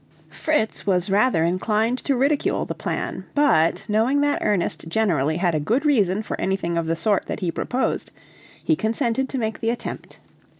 Fritz 0.31 0.87
was 0.87 1.11
rather 1.11 1.43
inclined 1.43 1.99
to 1.99 2.15
ridicule 2.15 2.65
the 2.65 2.73
plan, 2.73 3.25
but, 3.35 3.85
knowing 3.87 4.21
that 4.21 4.41
Ernest 4.41 4.85
generally 4.87 5.37
had 5.37 5.53
a 5.53 5.59
good 5.59 5.85
reason 5.85 6.23
for 6.23 6.41
anything 6.41 6.75
of 6.75 6.87
the 6.87 6.95
sort 6.95 7.27
that 7.27 7.41
he 7.41 7.51
proposed, 7.51 8.09
he 8.63 8.75
consented 8.75 9.29
to 9.29 9.37
make 9.37 9.59
the 9.59 9.69
attempt. 9.69 10.17